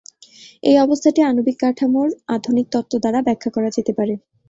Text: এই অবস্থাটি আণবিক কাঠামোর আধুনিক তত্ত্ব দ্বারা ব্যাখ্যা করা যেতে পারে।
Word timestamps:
এই 0.63 0.75
অবস্থাটি 0.77 1.19
আণবিক 1.23 1.57
কাঠামোর 1.61 2.07
আধুনিক 2.35 2.65
তত্ত্ব 2.73 2.93
দ্বারা 2.99 3.19
ব্যাখ্যা 3.27 3.49
করা 3.55 3.69
যেতে 3.77 3.91
পারে। 3.97 4.13